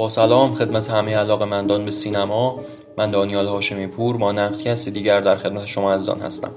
[0.00, 2.60] با سلام خدمت همه علاقه مندان به سینما
[2.98, 6.50] من دانیال هاشمی پور با نقدکست دیگر در خدمت شما عزیزان هستم.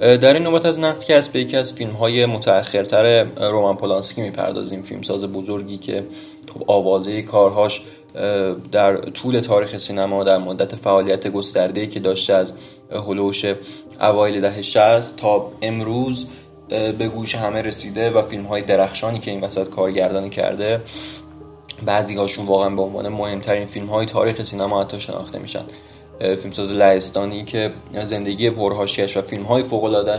[0.00, 4.82] در این نوبت از نقدکست به یکی از فیلم های متأخرتر رومان پولانسکی می‌پردازیم.
[4.82, 6.04] فیلمساز بزرگی که
[6.54, 7.82] خب آوازه کارهاش
[8.72, 12.54] در طول تاریخ سینما در مدت فعالیت گسترده‌ای که داشته از
[12.92, 13.44] هلوش
[14.00, 16.26] اوایل دهه 60 تا امروز
[16.68, 20.80] به گوش همه رسیده و فیلم های درخشانی که این وسط کارگردانی کرده
[21.84, 25.64] بعضی هاشون واقعا به عنوان مهمترین فیلم های تاریخ سینما حتی شناخته میشن.
[26.18, 27.72] فیلمساز لهستانی که
[28.04, 30.18] زندگی پرهاشیش و فیلم های فوق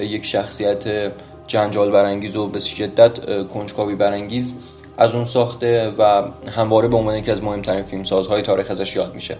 [0.00, 1.12] یک شخصیت
[1.46, 4.54] جنجال برانگیز و به شدت کنجکاوی برانگیز
[4.98, 6.22] از اون ساخته و
[6.56, 9.36] همواره به عنوان یکی از مهمترین فیلمسازهای تاریخ ازش یاد میشه.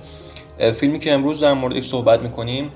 [0.74, 2.70] فیلمی که امروز در موردش صحبت می‌کنیم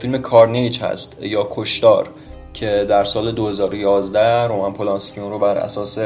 [0.00, 2.08] فیلم کارنیج هست یا کشتار
[2.54, 5.98] که در سال 2011 رومن پولانسکی رو بر اساس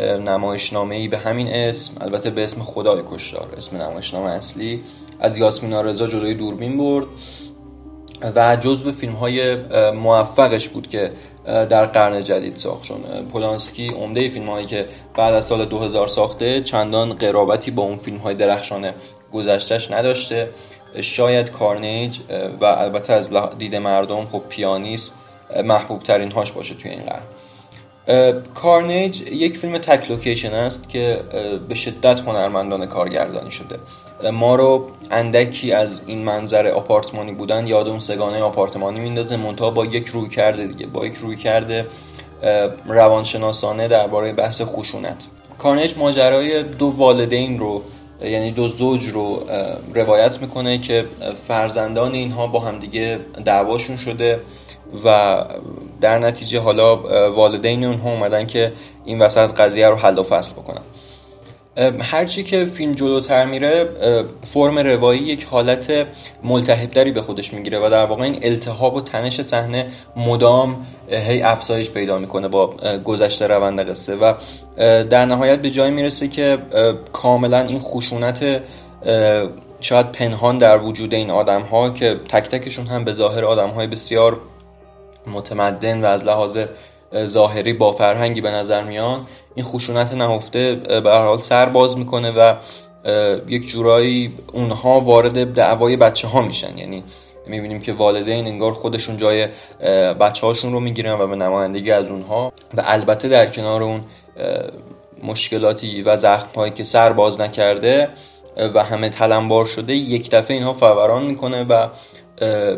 [0.00, 1.94] نمایشنامه ای به همین اسم.
[2.00, 4.82] البته به اسم خدای کشتار اسم نمایشنامه اصلی.
[5.20, 7.06] از یاسمین آرزا جلوی دوربین برد.
[8.36, 9.56] و جزو فیلم های
[9.90, 11.10] موفقش بود که
[11.44, 12.82] در قرن جدید ساخت.
[12.82, 12.98] چون
[13.32, 18.16] پولانسکی عمده فیلم هایی که بعد از سال 2000 ساخته چندان قرابتی با اون فیلم
[18.16, 18.92] های درخشان
[19.32, 20.50] گذشتهش نداشته.
[21.00, 22.18] شاید کارنیج
[22.60, 25.14] و البته از دید مردم خب پیانیست
[25.64, 27.22] محبوب ترین هاش باشه توی این قرن.
[28.54, 31.20] کارنیج یک فیلم تک لوکیشن است که
[31.68, 33.78] به شدت هنرمندانه کارگردانی شده.
[34.32, 39.84] ما رو اندکی از این منظر آپارتمانی بودن یاد اون سه‌گانه آپارتمانی میندازه منتها با
[39.84, 40.86] یک رویکرد دیگه.
[40.86, 41.86] با یک رویکرد
[42.86, 45.16] روانشناسانه درباره بحث خشونت.
[45.58, 47.82] کارنیج ماجرای دو والدین رو
[48.22, 49.42] یعنی دو زوج رو
[49.94, 51.04] روایت می‌کنه که
[51.48, 54.40] فرزندان اینها با همدیگه دعواشون شده.
[55.04, 55.36] و
[56.00, 56.96] در نتیجه حالا
[57.30, 58.72] والدین اونها اومدن که
[59.04, 60.82] این وسط قضیه رو حل و فصل بکنن.
[62.00, 63.88] هرچی که فیلم جلوتر میره
[64.42, 66.06] فرم روایی یک حالت
[66.44, 71.90] ملتهبتری به خودش می‌گیره و در واقع این التهاب و تنش صحنه مدام هی افزایش
[71.90, 72.66] پیدا می‌کنه با
[73.04, 74.34] گذشته روند قصه و
[75.04, 76.58] در نهایت به جای می‌رسه که
[77.12, 78.62] کاملا این خشونت
[79.80, 83.86] شاید پنهان در وجود این آدم ها که تک تکشون هم به ظاهر آدم های
[83.86, 84.40] بسیار
[85.26, 86.58] متمدن و از لحاظ
[87.24, 92.54] ظاهری با فرهنگی به نظر میان این خشونت نهفته به حال سر باز می‌کنه و
[93.48, 96.78] یک جورایی اونها وارد دعوای بچه ها میشن.
[96.78, 97.04] یعنی
[97.46, 99.48] می‌بینیم که والدین انگار خودشون جای
[100.20, 102.52] بچه هاشون رو می‌گیرن و به نمایندگی از اونها.
[102.76, 104.04] و البته در کنار اون
[105.22, 108.08] مشکلاتی و زخم هایی که سر باز نکرده
[108.74, 111.86] و همه تلنبار شده یک دفعه اینها فوران می‌کنه و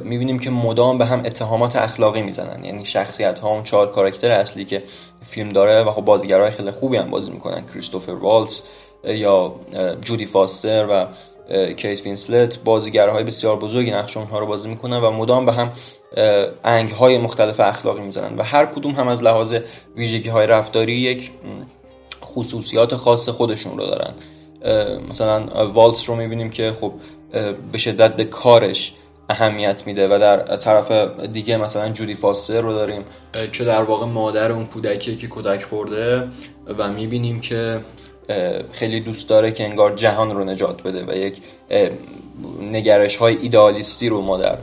[0.04, 2.64] می‌بینیم که مدام به هم اتهامات اخلاقی می‌زنن.
[2.64, 4.82] یعنی شخصیت ها اون چهار کاراکتر اصلی که
[5.24, 7.66] فیلم داره و خب بازیگرای خیلی خوبی هم بازی می‌کنن.
[7.66, 8.60] کریستوف والتز
[9.04, 9.54] یا
[10.00, 11.06] جودی فاستر و
[11.74, 12.58] کیت وینسلت.
[12.64, 15.72] بازیگرهای بسیار بزرگی نقش اونها رو بازی می‌کنن و مدام به هم
[16.64, 18.36] انگ های مختلف اخلاقی می‌زنن.
[18.36, 19.56] و هر کدوم هم از لحاظ
[19.96, 21.30] ویژگی های رفتاری یک
[22.24, 24.14] خصوصیات خاص خودشون رو دارن.
[25.08, 26.92] مثلا والتس رو می‌بینیم که خب
[27.72, 28.92] به شدت به کارش
[29.28, 30.90] اهمیت میده و در طرف
[31.32, 33.04] دیگه مثلا جودی فاستر رو داریم
[33.52, 36.28] که در واقع مادر اون کودکی که کودک خورده
[36.78, 37.80] و می‌بینیم که
[38.72, 41.42] خیلی دوست داره که انگار جهان رو نجات بده و یک
[42.60, 44.58] نگرش های ایدالیستی رو ما در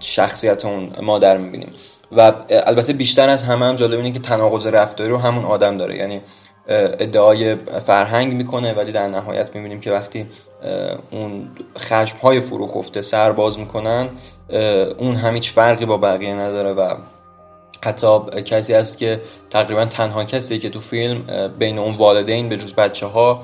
[0.00, 1.72] شخصیت اون مادر می‌بینیم.
[2.16, 5.96] و البته بیشتر از همه هم جالب اینه که تناقض رفتاری رو همون آدم داره.
[5.96, 6.20] یعنی
[6.68, 7.54] ادعای
[7.86, 10.26] فرهنگ می‌کنه ولی در نهایت می‌بینیم که وقتی
[11.10, 11.48] اون
[11.78, 14.08] خشم های فرو خفته سر باز می‌کنن
[14.98, 16.94] اون هم هیچ فرقی با بقیه نداره و
[17.82, 19.20] حتی کسی است که
[19.50, 23.42] تقریبا تنها کسی که تو فیلم بین اون والدین به جز بچه ها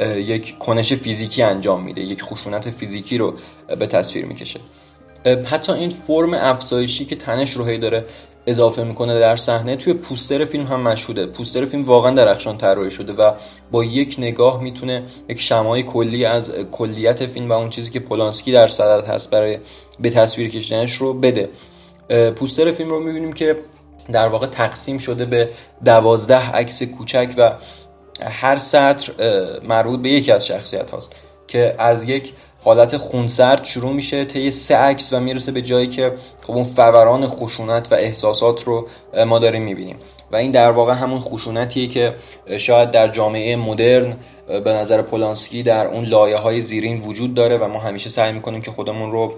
[0.00, 3.34] یک کنش فیزیکی انجام میده یک خشونت فیزیکی رو
[3.78, 4.60] به تصویر می‌کشه.
[5.44, 8.04] حتی این فرم افزایشی که تنش رو هی داره
[8.46, 11.26] اضافه می‌کنه در صحنه توی پوستر فیلم هم مشهوده.
[11.26, 13.32] پوستر فیلم واقعا درخشان طراحی شده و
[13.70, 18.52] با یک نگاه می‌تونه یک شمای کلی از کلیت فیلم و اون چیزی که پولانسکی
[18.52, 19.58] در صدد هست برای
[20.00, 21.48] به تصویر کشیدنش رو بده.
[22.36, 23.56] پوستر فیلم رو می‌بینیم که
[24.12, 25.50] در واقع تقسیم شده به
[25.84, 27.52] دوازده عکس کوچک و
[28.22, 29.12] هر سطر
[29.62, 31.16] مربوط به یکی از شخصیت هاست
[31.48, 32.32] که از یک
[32.64, 36.12] حالت خونسرد شروع میشه طی سه عکس و می‌رسه به جایی که
[36.46, 38.86] خب اون فوران خشونت و احساسات رو
[39.26, 39.96] ما داریم می‌بینیم.
[40.32, 42.14] و این در واقع همون خشونتیه که
[42.56, 44.16] شاید در جامعه مدرن
[44.46, 48.60] به نظر پولانسکی در اون لایه های زیرین وجود داره و ما همیشه سعی می‌کنیم
[48.60, 49.34] که خودمون رو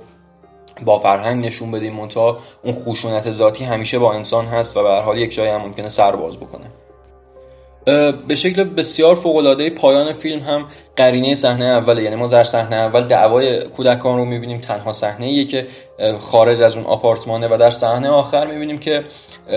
[0.85, 5.01] با فرهنگ نشون بدیم منتها اون خشونت ذاتی همیشه با انسان هست و به هر
[5.01, 6.84] حال یک جایی هم ممکنه سر باز بکنه.
[8.29, 10.65] به شکل بسیار فوق پایان فیلم هم
[10.97, 12.03] قرینه صحنه اوله.
[12.03, 15.67] یعنی ما در صحنه اول دعوای کودکان رو می‌بینیم تنها صحنه که
[16.21, 17.49] خارج از اون آپارتمانه.
[17.49, 19.05] و در صحنه آخر می‌بینیم که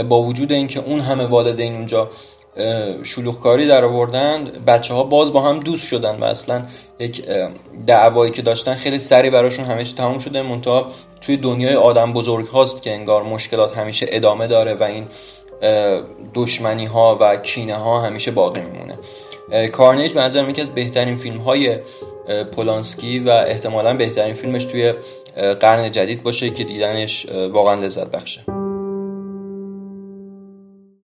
[0.09, 2.09] با وجود اینکه اون همه والدین اونجا
[3.03, 6.63] شلوغکاری در آوردن بچه ها باز با هم دوست شدن و اصلا
[6.99, 7.25] یک
[7.87, 10.41] دعوایی که داشتن خیلی سری براشون همه چی تموم شده.
[10.41, 10.87] منتها
[11.21, 15.07] توی دنیای آدم بزرگ هاست که انگار مشکلات همیشه ادامه داره و این
[16.33, 18.97] دشمنی ها و کینه ها همیشه باقی میمونه.
[19.67, 21.77] کارنیج به نظرم یکی از بهترین فیلم های
[22.55, 24.93] پولانسکی و احتمالا بهترین فیلمش توی
[25.59, 28.56] قرن جدید باشه که دیدنش واقعا لذت بخشه.